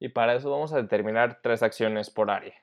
Y 0.00 0.08
para 0.08 0.34
eso 0.34 0.50
vamos 0.50 0.72
a 0.72 0.80
determinar 0.80 1.40
tres 1.42 1.62
acciones 1.62 2.10
por 2.10 2.30
área. 2.30 2.54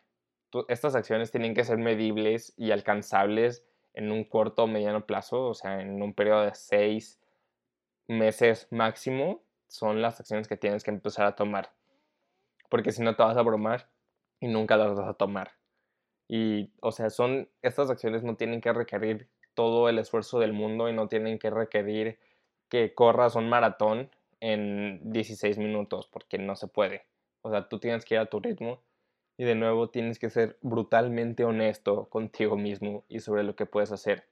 Estas 0.67 0.95
acciones 0.95 1.31
tienen 1.31 1.53
que 1.53 1.63
ser 1.63 1.77
medibles 1.77 2.53
y 2.57 2.71
alcanzables 2.71 3.65
en 3.93 4.11
un 4.11 4.25
corto 4.25 4.63
o 4.63 4.67
mediano 4.67 5.05
plazo, 5.05 5.47
o 5.47 5.53
sea, 5.53 5.81
en 5.81 6.01
un 6.01 6.13
periodo 6.13 6.43
de 6.43 6.53
seis 6.53 7.20
meses 8.11 8.67
máximo, 8.71 9.41
son 9.67 10.01
las 10.01 10.19
acciones 10.19 10.47
que 10.47 10.57
tienes 10.57 10.83
que 10.83 10.91
empezar 10.91 11.25
a 11.25 11.35
tomar. 11.35 11.71
Porque 12.69 12.91
si 12.91 13.01
no 13.01 13.15
te 13.15 13.23
vas 13.23 13.37
a 13.37 13.41
bromar 13.41 13.89
y 14.39 14.47
nunca 14.47 14.77
las 14.77 14.93
vas 14.95 15.07
a 15.07 15.13
tomar. 15.13 15.51
Y, 16.27 16.71
o 16.81 16.91
sea, 16.91 17.09
son, 17.09 17.49
estas 17.61 17.89
acciones 17.89 18.23
no 18.23 18.35
tienen 18.35 18.61
que 18.61 18.71
requerir 18.71 19.29
todo 19.53 19.89
el 19.89 19.99
esfuerzo 19.99 20.39
del 20.39 20.53
mundo 20.53 20.89
y 20.89 20.93
no 20.93 21.07
tienen 21.07 21.39
que 21.39 21.49
requerir 21.49 22.19
que 22.69 22.93
corras 22.93 23.35
un 23.35 23.49
maratón 23.49 24.09
en 24.39 24.99
16 25.11 25.57
minutos, 25.57 26.07
porque 26.07 26.37
no 26.37 26.55
se 26.55 26.67
puede. 26.67 27.05
O 27.41 27.51
sea, 27.51 27.67
tú 27.67 27.79
tienes 27.79 28.05
que 28.05 28.15
ir 28.15 28.21
a 28.21 28.27
tu 28.27 28.39
ritmo 28.39 28.81
y 29.37 29.43
de 29.43 29.55
nuevo 29.55 29.89
tienes 29.89 30.19
que 30.19 30.29
ser 30.29 30.57
brutalmente 30.61 31.43
honesto 31.43 32.05
contigo 32.09 32.55
mismo 32.57 33.03
y 33.09 33.19
sobre 33.19 33.43
lo 33.43 33.55
que 33.55 33.65
puedes 33.65 33.91
hacer. 33.91 34.27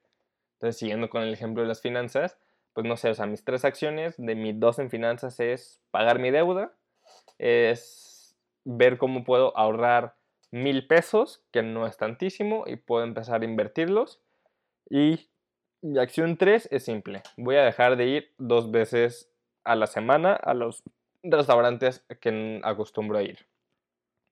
Entonces, 0.54 0.78
siguiendo 0.78 1.10
con 1.10 1.22
el 1.22 1.32
ejemplo 1.32 1.62
de 1.62 1.68
las 1.68 1.80
finanzas, 1.80 2.38
pues 2.72 2.86
no 2.86 2.96
sé, 2.96 3.10
o 3.10 3.14
sea, 3.14 3.26
mis 3.26 3.44
tres 3.44 3.64
acciones 3.64 4.14
de 4.16 4.34
mi 4.34 4.52
dos 4.52 4.78
en 4.78 4.90
finanzas 4.90 5.40
es 5.40 5.80
pagar 5.90 6.18
mi 6.18 6.30
deuda, 6.30 6.72
es 7.38 8.36
ver 8.64 8.98
cómo 8.98 9.24
puedo 9.24 9.56
ahorrar 9.56 10.14
mil 10.50 10.86
pesos, 10.86 11.42
que 11.52 11.62
no 11.62 11.86
es 11.86 11.96
tantísimo, 11.96 12.64
y 12.66 12.76
puedo 12.76 13.04
empezar 13.04 13.42
a 13.42 13.44
invertirlos 13.44 14.20
y 14.88 15.30
mi 15.82 15.98
acción 15.98 16.36
3 16.36 16.68
es 16.70 16.84
simple. 16.84 17.22
Voy 17.36 17.56
a 17.56 17.64
dejar 17.64 17.96
de 17.96 18.06
ir 18.06 18.34
dos 18.38 18.70
veces 18.70 19.30
a 19.64 19.76
la 19.76 19.86
semana 19.86 20.34
a 20.34 20.52
los 20.52 20.82
restaurantes 21.22 22.04
que 22.20 22.60
acostumbro 22.64 23.18
a 23.18 23.22
ir. 23.22 23.46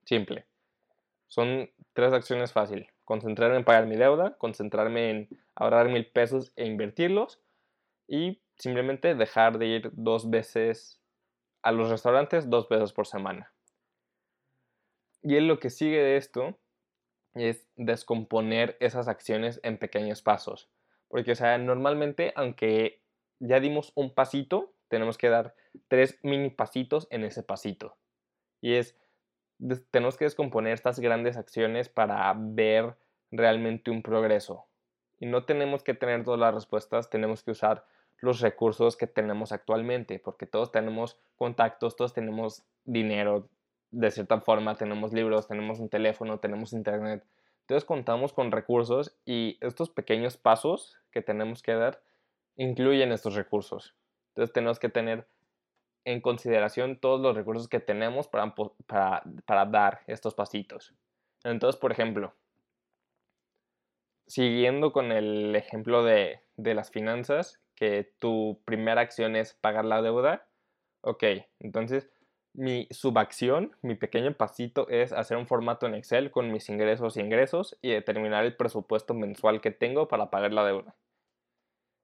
Simple. 0.04 0.46
Son 1.26 1.70
tres 1.92 2.12
acciones 2.12 2.52
fáciles. 2.52 2.88
Concentrarme 3.04 3.56
en 3.56 3.64
pagar 3.64 3.86
mi 3.86 3.96
deuda, 3.96 4.36
concentrarme 4.38 5.10
en 5.10 5.28
ahorrar 5.54 5.88
mil 5.88 6.06
pesos 6.06 6.52
e 6.56 6.66
invertirlos 6.66 7.40
y 8.08 8.42
simplemente 8.56 9.14
dejar 9.14 9.58
de 9.58 9.66
ir 9.66 9.90
dos 9.92 10.30
veces 10.30 11.00
a 11.62 11.70
los 11.70 11.90
restaurantes 11.90 12.50
dos 12.50 12.68
veces 12.68 12.92
por 12.92 13.06
semana. 13.06 13.52
Y 15.22 15.36
en 15.36 15.48
lo 15.48 15.58
que 15.58 15.70
sigue 15.70 15.98
de 15.98 16.16
esto 16.16 16.58
es 17.34 17.68
descomponer 17.76 18.76
esas 18.80 19.08
acciones 19.08 19.60
en 19.62 19.78
pequeños 19.78 20.22
pasos. 20.22 20.70
Porque, 21.08 21.32
o 21.32 21.34
sea, 21.34 21.58
normalmente, 21.58 22.32
aunque 22.36 23.02
ya 23.38 23.60
dimos 23.60 23.92
un 23.94 24.14
pasito, 24.14 24.74
tenemos 24.88 25.18
que 25.18 25.28
dar 25.28 25.54
tres 25.88 26.18
mini 26.22 26.50
pasitos 26.50 27.06
en 27.10 27.24
ese 27.24 27.42
pasito. 27.42 27.96
Y 28.60 28.74
es, 28.74 28.96
tenemos 29.90 30.16
que 30.16 30.24
descomponer 30.24 30.72
estas 30.72 31.00
grandes 31.00 31.36
acciones 31.36 31.88
para 31.88 32.32
ver 32.36 32.96
realmente 33.30 33.90
un 33.90 34.02
progreso. 34.02 34.66
Y 35.20 35.26
no 35.26 35.44
tenemos 35.44 35.82
que 35.82 35.94
tener 35.94 36.24
todas 36.24 36.40
las 36.40 36.54
respuestas, 36.54 37.10
tenemos 37.10 37.42
que 37.42 37.50
usar 37.50 37.84
los 38.20 38.40
recursos 38.40 38.96
que 38.96 39.06
tenemos 39.06 39.52
actualmente, 39.52 40.18
porque 40.18 40.46
todos 40.46 40.72
tenemos 40.72 41.18
contactos, 41.36 41.96
todos 41.96 42.12
tenemos 42.12 42.64
dinero, 42.84 43.48
de 43.90 44.10
cierta 44.10 44.40
forma 44.40 44.74
tenemos 44.76 45.12
libros, 45.12 45.48
tenemos 45.48 45.78
un 45.78 45.88
teléfono, 45.88 46.38
tenemos 46.38 46.72
internet. 46.72 47.24
Entonces 47.60 47.84
contamos 47.84 48.32
con 48.32 48.50
recursos 48.50 49.16
y 49.24 49.58
estos 49.60 49.90
pequeños 49.90 50.36
pasos 50.36 50.98
que 51.10 51.22
tenemos 51.22 51.62
que 51.62 51.74
dar 51.74 52.00
incluyen 52.56 53.12
estos 53.12 53.34
recursos. 53.34 53.94
Entonces 54.30 54.52
tenemos 54.52 54.78
que 54.78 54.88
tener 54.88 55.26
en 56.04 56.20
consideración 56.20 56.98
todos 56.98 57.20
los 57.20 57.36
recursos 57.36 57.68
que 57.68 57.80
tenemos 57.80 58.28
para, 58.28 58.54
para, 58.86 59.66
dar 59.66 60.00
estos 60.06 60.34
pasitos. 60.34 60.94
Entonces, 61.44 61.78
por 61.78 61.92
ejemplo, 61.92 62.34
siguiendo 64.26 64.92
con 64.92 65.12
el 65.12 65.54
ejemplo 65.54 66.02
de, 66.02 66.40
de 66.56 66.74
las 66.74 66.90
finanzas, 66.90 67.60
que 67.78 68.12
tu 68.18 68.60
primera 68.64 69.00
acción 69.00 69.36
es 69.36 69.54
pagar 69.54 69.84
la 69.84 70.02
deuda, 70.02 70.48
ok, 71.02 71.22
entonces 71.60 72.10
mi 72.52 72.88
subacción, 72.90 73.76
mi 73.82 73.94
pequeño 73.94 74.34
pasito 74.36 74.88
es 74.88 75.12
hacer 75.12 75.36
un 75.36 75.46
formato 75.46 75.86
en 75.86 75.94
Excel 75.94 76.32
con 76.32 76.50
mis 76.50 76.68
ingresos 76.68 77.16
y 77.16 77.20
ingresos 77.20 77.78
y 77.80 77.92
determinar 77.92 78.44
el 78.44 78.56
presupuesto 78.56 79.14
mensual 79.14 79.60
que 79.60 79.70
tengo 79.70 80.08
para 80.08 80.28
pagar 80.28 80.52
la 80.52 80.64
deuda. 80.64 80.96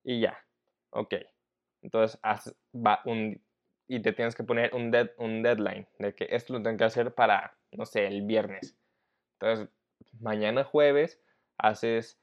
Y 0.04 0.20
ya, 0.20 0.38
ok. 0.90 1.14
Entonces, 1.82 2.20
va 2.72 3.00
un, 3.04 3.42
y 3.88 4.00
te 4.00 4.12
tienes 4.12 4.36
que 4.36 4.44
poner 4.44 4.72
un, 4.76 4.92
un 5.18 5.42
deadline 5.42 5.88
de 5.98 6.14
que 6.14 6.28
esto 6.30 6.52
lo 6.52 6.62
tengo 6.62 6.76
que 6.76 6.84
hacer 6.84 7.14
para, 7.14 7.58
no 7.72 7.84
sé, 7.84 8.06
el 8.06 8.22
viernes. 8.22 8.78
Entonces, 9.40 9.68
mañana 10.20 10.62
jueves 10.62 11.20
haces 11.58 12.20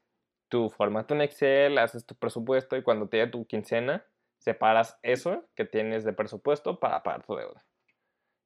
tu 0.51 0.69
formato 0.69 1.15
en 1.15 1.21
Excel, 1.21 1.77
haces 1.77 2.05
tu 2.05 2.13
presupuesto 2.13 2.75
y 2.75 2.83
cuando 2.83 3.07
te 3.07 3.17
llegue 3.17 3.31
tu 3.31 3.45
quincena, 3.47 4.05
separas 4.37 4.99
eso 5.01 5.45
que 5.55 5.63
tienes 5.63 6.03
de 6.03 6.11
presupuesto 6.11 6.77
para 6.77 7.01
pagar 7.03 7.23
tu 7.23 7.35
deuda. 7.35 7.63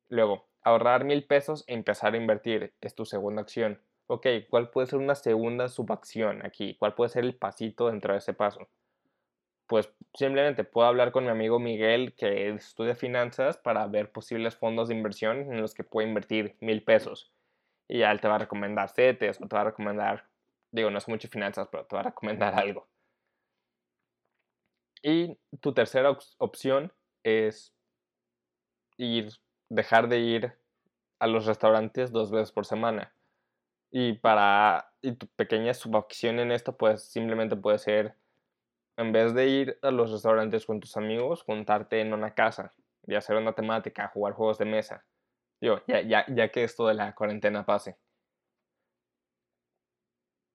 Luego, 0.07 0.45
ahorrar 0.61 1.03
mil 1.03 1.25
pesos 1.25 1.63
e 1.67 1.73
empezar 1.73 2.13
a 2.13 2.17
invertir 2.17 2.75
es 2.79 2.93
tu 2.93 3.05
segunda 3.05 3.41
acción. 3.41 3.81
Ok, 4.05 4.27
¿cuál 4.51 4.69
puede 4.69 4.85
ser 4.85 4.99
una 4.99 5.15
segunda 5.15 5.67
subacción 5.67 6.45
aquí? 6.45 6.75
¿Cuál 6.77 6.93
puede 6.93 7.09
ser 7.09 7.25
el 7.25 7.35
pasito 7.35 7.87
dentro 7.87 8.13
de 8.13 8.19
ese 8.19 8.35
paso? 8.35 8.67
Pues 9.65 9.91
simplemente 10.13 10.63
puedo 10.63 10.87
hablar 10.87 11.11
con 11.11 11.23
mi 11.23 11.31
amigo 11.31 11.57
Miguel 11.57 12.13
que 12.13 12.49
estudia 12.49 12.93
finanzas 12.93 13.57
para 13.57 13.87
ver 13.87 14.11
posibles 14.11 14.55
fondos 14.55 14.89
de 14.89 14.95
inversión 14.95 15.51
en 15.51 15.59
los 15.59 15.73
que 15.73 15.83
puede 15.83 16.07
invertir 16.07 16.55
mil 16.59 16.83
pesos. 16.83 17.33
Y 17.87 17.99
ya 17.99 18.11
él 18.11 18.21
te 18.21 18.27
va 18.27 18.35
a 18.35 18.39
recomendar 18.39 18.89
CETES 18.89 19.41
o 19.41 19.47
te 19.47 19.55
va 19.55 19.63
a 19.63 19.65
recomendar, 19.65 20.27
digo, 20.75 20.91
no 20.91 20.97
es 20.97 21.07
mucho 21.07 21.27
finanzas, 21.29 21.67
pero 21.71 21.85
te 21.85 21.95
va 21.95 22.01
a 22.01 22.05
recomendar 22.05 22.53
algo. 22.59 22.87
Y 25.01 25.37
tu 25.61 25.73
tercera 25.73 26.17
opción 26.39 26.91
es 27.23 27.73
ir 28.97 29.29
dejar 29.69 30.07
de 30.09 30.19
ir 30.19 30.53
a 31.19 31.27
los 31.27 31.45
restaurantes 31.45 32.11
dos 32.11 32.31
veces 32.31 32.51
por 32.51 32.65
semana. 32.65 33.13
Y 33.91 34.13
para 34.13 34.93
y 35.01 35.13
tu 35.13 35.27
pequeña 35.27 35.73
subacción 35.73 36.39
en 36.39 36.51
esto, 36.51 36.77
pues 36.77 37.03
simplemente 37.03 37.55
puede 37.55 37.79
ser, 37.79 38.15
en 38.97 39.11
vez 39.11 39.33
de 39.33 39.47
ir 39.47 39.79
a 39.81 39.91
los 39.91 40.11
restaurantes 40.11 40.65
con 40.65 40.79
tus 40.79 40.97
amigos, 40.97 41.43
juntarte 41.43 42.01
en 42.01 42.13
una 42.13 42.33
casa 42.33 42.73
y 43.07 43.15
hacer 43.15 43.37
una 43.37 43.53
temática, 43.53 44.09
jugar 44.13 44.33
juegos 44.33 44.57
de 44.57 44.65
mesa. 44.65 45.05
Yo, 45.61 45.81
ya, 45.87 46.01
ya, 46.01 46.25
ya 46.29 46.49
que 46.51 46.63
esto 46.63 46.87
de 46.87 46.95
la 46.95 47.15
cuarentena 47.15 47.65
pase. 47.65 47.97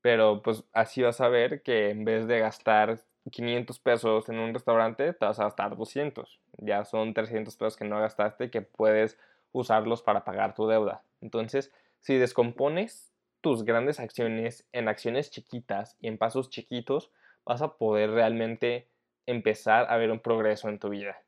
Pero 0.02 0.42
pues 0.42 0.64
así 0.72 1.02
vas 1.02 1.20
a 1.20 1.28
ver 1.28 1.62
que 1.62 1.90
en 1.90 2.04
vez 2.04 2.26
de 2.26 2.38
gastar 2.40 3.00
500 3.30 3.78
pesos 3.78 4.28
en 4.28 4.38
un 4.38 4.54
restaurante, 4.54 5.12
te 5.12 5.24
vas 5.26 5.38
a 5.38 5.44
gastar 5.44 5.76
200. 5.76 6.40
Ya 6.58 6.84
son 6.84 7.14
300 7.14 7.56
pesos 7.56 7.76
que 7.76 7.84
no 7.84 8.00
gastaste 8.00 8.50
que 8.50 8.62
puedes 8.62 9.18
usarlos 9.52 10.02
para 10.02 10.24
pagar 10.24 10.54
tu 10.54 10.66
deuda. 10.66 11.02
Entonces, 11.20 11.72
si 12.00 12.16
descompones 12.16 13.12
tus 13.40 13.64
grandes 13.64 14.00
acciones 14.00 14.66
en 14.72 14.88
acciones 14.88 15.30
chiquitas 15.30 15.96
y 16.00 16.08
en 16.08 16.18
pasos 16.18 16.50
chiquitos, 16.50 17.10
vas 17.44 17.62
a 17.62 17.76
poder 17.76 18.10
realmente 18.10 18.88
empezar 19.26 19.86
a 19.90 19.96
ver 19.96 20.10
un 20.10 20.20
progreso 20.20 20.68
en 20.68 20.78
tu 20.78 20.88
vida. 20.90 21.22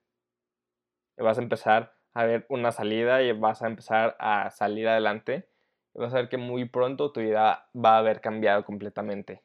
Vas 1.17 1.39
a 1.39 1.43
empezar 1.43 1.95
a 2.13 2.25
ver 2.25 2.45
una 2.51 2.73
salida 2.73 3.23
y 3.23 3.33
vas 3.33 3.63
a 3.63 3.67
empezar 3.67 4.17
a 4.19 4.51
salir 4.51 4.89
adelante. 4.89 5.49
Vas 5.95 6.13
a 6.15 6.17
ver 6.17 6.29
que 6.29 6.39
muy 6.39 6.65
pronto 6.65 7.13
tu 7.13 7.21
vida 7.21 7.69
va 7.75 7.97
a 7.97 7.99
haber 7.99 8.21
cambiado 8.21 8.65
completamente. 8.65 9.43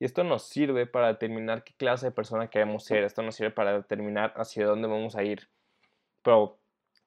Y 0.00 0.04
esto 0.04 0.24
nos 0.24 0.44
sirve 0.44 0.86
para 0.86 1.08
determinar 1.08 1.64
qué 1.64 1.74
clase 1.74 2.06
de 2.06 2.12
persona 2.12 2.48
queremos 2.48 2.84
ser. 2.84 3.04
Esto 3.04 3.22
nos 3.22 3.34
sirve 3.34 3.50
para 3.50 3.72
determinar 3.72 4.32
hacia 4.36 4.66
dónde 4.66 4.88
vamos 4.88 5.16
a 5.16 5.24
ir. 5.24 5.48
Pero 6.22 6.58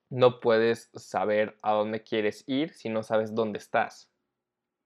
no 0.09 0.39
puedes 0.39 0.89
saber 0.93 1.57
a 1.61 1.71
dónde 1.71 2.03
quieres 2.03 2.43
ir 2.47 2.73
si 2.73 2.89
no 2.89 3.01
sabes 3.03 3.33
dónde 3.33 3.59
estás. 3.59 4.09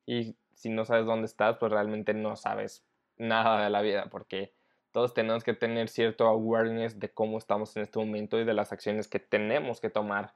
Y 0.05 0.35
si 0.53 0.69
no 0.69 0.85
sabes 0.85 1.05
dónde 1.05 1.25
estás, 1.25 1.57
pues 1.57 1.71
realmente 1.71 2.13
no 2.13 2.35
sabes 2.35 2.85
nada 3.17 3.63
de 3.63 3.69
la 3.69 3.81
vida, 3.81 4.07
porque 4.11 4.53
todos 4.91 5.13
tenemos 5.13 5.43
que 5.43 5.53
tener 5.53 5.89
cierto 5.89 6.27
awareness 6.27 6.99
de 6.99 7.09
cómo 7.09 7.37
estamos 7.37 7.75
en 7.75 7.83
este 7.83 7.99
momento 7.99 8.39
y 8.39 8.45
de 8.45 8.53
las 8.53 8.71
acciones 8.71 9.07
que 9.07 9.19
tenemos 9.19 9.81
que 9.81 9.89
tomar 9.89 10.33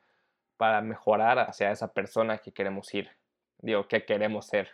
para 0.57 0.81
mejorar 0.81 1.39
hacia 1.39 1.71
esa 1.71 1.93
persona 1.93 2.39
que 2.39 2.51
queremos 2.51 2.93
ir. 2.93 3.09
Digo, 3.59 3.87
que 3.87 4.05
queremos 4.05 4.47
ser. 4.47 4.69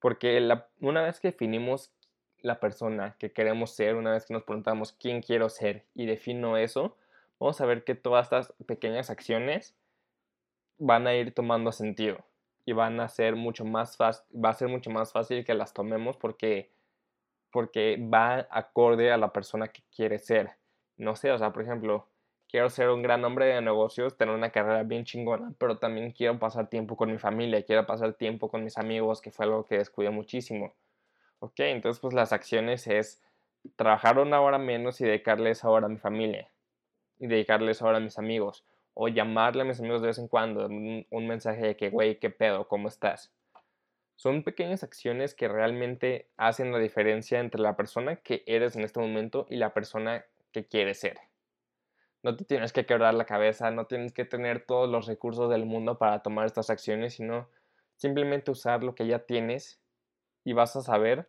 Porque 0.00 0.46
una 0.80 1.02
vez 1.02 1.20
que 1.20 1.28
definimos 1.28 1.92
la 2.40 2.60
persona 2.60 3.16
que 3.18 3.32
queremos 3.32 3.74
ser, 3.74 3.96
una 3.96 4.12
vez 4.12 4.26
que 4.26 4.34
nos 4.34 4.44
preguntamos 4.44 4.92
quién 4.92 5.22
quiero 5.22 5.48
ser 5.48 5.84
y 5.94 6.06
defino 6.06 6.56
eso, 6.56 6.96
vamos 7.40 7.60
a 7.60 7.66
ver 7.66 7.84
que 7.84 7.94
todas 7.94 8.26
estas 8.26 8.52
pequeñas 8.66 9.10
acciones 9.10 9.74
van 10.78 11.06
a 11.06 11.14
ir 11.14 11.32
tomando 11.32 11.72
sentido 11.72 12.24
y 12.64 12.72
van 12.72 13.00
a 13.00 13.08
ser 13.08 13.36
mucho 13.36 13.64
más 13.64 13.96
fácil, 13.96 14.24
va 14.44 14.50
a 14.50 14.54
ser 14.54 14.68
mucho 14.68 14.90
más 14.90 15.12
fácil 15.12 15.44
que 15.44 15.54
las 15.54 15.72
tomemos 15.72 16.16
porque, 16.16 16.70
porque 17.50 17.96
va 18.12 18.46
acorde 18.50 19.12
a 19.12 19.16
la 19.16 19.32
persona 19.32 19.68
que 19.68 19.82
quiere 19.94 20.18
ser. 20.18 20.50
No 20.96 21.16
sé, 21.16 21.30
o 21.30 21.38
sea, 21.38 21.52
por 21.52 21.62
ejemplo, 21.62 22.06
quiero 22.48 22.70
ser 22.70 22.90
un 22.90 23.02
gran 23.02 23.24
hombre 23.24 23.46
de 23.46 23.60
negocios, 23.60 24.16
tener 24.16 24.34
una 24.34 24.50
carrera 24.50 24.82
bien 24.82 25.04
chingona, 25.04 25.52
pero 25.58 25.78
también 25.78 26.12
quiero 26.12 26.38
pasar 26.38 26.68
tiempo 26.68 26.96
con 26.96 27.10
mi 27.10 27.18
familia, 27.18 27.64
quiero 27.64 27.86
pasar 27.86 28.14
tiempo 28.14 28.48
con 28.48 28.64
mis 28.64 28.78
amigos, 28.78 29.20
que 29.20 29.30
fue 29.30 29.46
algo 29.46 29.66
que 29.66 29.78
descuidé 29.78 30.10
muchísimo. 30.10 30.74
Ok, 31.38 31.60
entonces 31.60 32.00
pues 32.00 32.14
las 32.14 32.32
acciones 32.32 32.86
es 32.86 33.22
trabajar 33.76 34.18
una 34.18 34.40
hora 34.40 34.58
menos 34.58 35.00
y 35.00 35.04
dedicarle 35.04 35.50
esa 35.50 35.68
hora 35.68 35.86
a 35.86 35.90
mi 35.90 35.98
familia 35.98 36.50
y 37.18 37.26
dedicarles 37.26 37.82
ahora 37.82 37.98
a 37.98 38.00
mis 38.00 38.18
amigos. 38.18 38.64
O 38.94 39.08
llamarle 39.08 39.62
a 39.62 39.64
mis 39.66 39.78
amigos 39.80 40.00
de 40.00 40.08
vez 40.08 40.18
en 40.18 40.28
cuando, 40.28 40.66
un, 40.66 41.26
mensaje 41.26 41.60
de 41.60 41.76
que, 41.76 41.90
güey, 41.90 42.18
¿qué 42.18 42.30
pedo? 42.30 42.66
¿Cómo 42.66 42.88
estás? 42.88 43.30
Son 44.14 44.42
pequeñas 44.42 44.82
acciones 44.82 45.34
que 45.34 45.48
realmente 45.48 46.30
hacen 46.38 46.72
la 46.72 46.78
diferencia 46.78 47.40
entre 47.40 47.60
la 47.60 47.76
persona 47.76 48.16
que 48.16 48.42
eres 48.46 48.74
en 48.74 48.84
este 48.84 48.98
momento 48.98 49.46
y 49.50 49.56
la 49.56 49.74
persona 49.74 50.24
que 50.50 50.66
quieres 50.66 51.00
ser. 51.00 51.18
No 52.22 52.36
te 52.36 52.44
tienes 52.44 52.72
que 52.72 52.86
quebrar 52.86 53.14
la 53.14 53.26
cabeza, 53.26 53.70
no 53.70 53.86
tienes 53.86 54.12
que 54.12 54.24
tener 54.24 54.64
todos 54.66 54.88
los 54.88 55.06
recursos 55.06 55.50
del 55.50 55.64
mundo 55.66 55.98
para 55.98 56.22
tomar 56.22 56.46
estas 56.46 56.70
acciones, 56.70 57.14
sino 57.14 57.48
simplemente 57.96 58.50
usar 58.50 58.82
lo 58.82 58.94
que 58.94 59.06
ya 59.06 59.20
tienes 59.20 59.80
y 60.44 60.52
vas 60.52 60.76
a 60.76 60.82
saber 60.82 61.28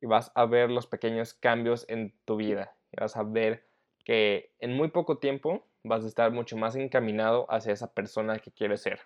y 0.00 0.06
vas 0.06 0.32
a 0.34 0.46
ver 0.46 0.70
los 0.70 0.86
pequeños 0.86 1.34
cambios 1.34 1.84
en 1.88 2.14
tu 2.24 2.36
vida. 2.36 2.76
Y 2.92 3.00
vas 3.00 3.16
a 3.16 3.22
ver 3.22 3.66
que 4.04 4.52
en 4.58 4.74
muy 4.74 4.88
poco 4.88 5.18
tiempo 5.18 5.66
vas 5.84 6.04
a 6.04 6.08
estar 6.08 6.32
mucho 6.32 6.56
más 6.56 6.76
encaminado 6.76 7.46
hacia 7.50 7.72
esa 7.72 7.92
persona 7.92 8.38
que 8.38 8.52
quieres 8.52 8.82
ser. 8.82 9.00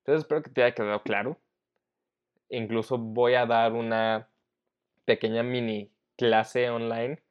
Entonces 0.00 0.24
espero 0.24 0.42
que 0.42 0.50
te 0.50 0.62
haya 0.62 0.74
quedado 0.74 1.02
claro. 1.02 1.38
Incluso 2.48 2.98
voy 2.98 3.34
a 3.34 3.46
dar 3.46 3.72
una 3.72 4.28
pequeña 5.04 5.42
mini 5.42 5.92
clase 6.16 6.70
online. 6.70 7.21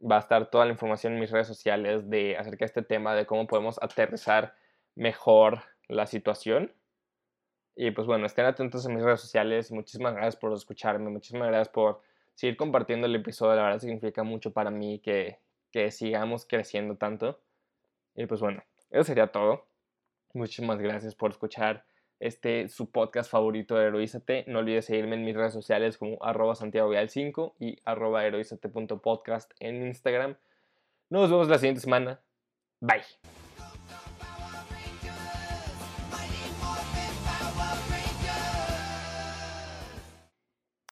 Va 0.00 0.16
a 0.16 0.20
estar 0.20 0.50
toda 0.50 0.64
la 0.64 0.72
información 0.72 1.14
en 1.14 1.20
mis 1.20 1.30
redes 1.30 1.46
sociales 1.46 2.08
de 2.08 2.36
acerca 2.36 2.60
de 2.60 2.66
este 2.66 2.82
tema, 2.82 3.14
de 3.14 3.26
cómo 3.26 3.46
podemos 3.46 3.82
aterrizar 3.82 4.54
mejor 4.94 5.62
la 5.88 6.06
situación. 6.06 6.72
Y 7.74 7.90
pues 7.92 8.06
bueno, 8.06 8.26
estén 8.26 8.44
atentos 8.44 8.86
en 8.86 8.94
mis 8.94 9.04
redes 9.04 9.20
sociales. 9.20 9.70
Muchísimas 9.70 10.14
gracias 10.14 10.36
por 10.36 10.52
escucharme. 10.52 11.10
Muchísimas 11.10 11.48
gracias 11.48 11.68
por 11.68 12.00
seguir 12.34 12.56
compartiendo 12.56 13.06
el 13.06 13.14
episodio. 13.14 13.56
La 13.56 13.62
verdad 13.62 13.78
significa 13.78 14.22
mucho 14.22 14.52
para 14.52 14.70
mí 14.70 15.00
que, 15.00 15.38
que 15.70 15.90
sigamos 15.90 16.46
creciendo 16.46 16.96
tanto. 16.96 17.40
Y 18.14 18.26
pues 18.26 18.40
bueno, 18.40 18.62
eso 18.90 19.04
sería 19.04 19.28
todo. 19.28 19.66
Muchísimas 20.34 20.78
gracias 20.78 21.14
por 21.14 21.30
escuchar 21.30 21.84
este 22.20 22.68
su 22.68 22.90
podcast 22.90 23.30
favorito 23.30 23.76
de 23.76 23.86
Heroízate. 23.86 24.44
No 24.46 24.60
olvides 24.60 24.86
seguirme 24.86 25.16
en 25.16 25.24
mis 25.24 25.36
redes 25.36 25.52
sociales 25.52 25.98
como 25.98 26.22
arroba 26.22 26.54
Santiago 26.54 26.90
5 27.06 27.56
y 27.58 27.78
arroba 27.84 28.24
heroízate.podcast 28.26 29.52
en 29.60 29.86
Instagram. 29.86 30.36
Nos 31.10 31.30
vemos 31.30 31.48
la 31.48 31.58
siguiente 31.58 31.80
semana. 31.80 32.20
Bye. 32.80 33.47